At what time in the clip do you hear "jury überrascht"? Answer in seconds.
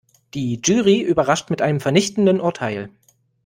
0.65-1.51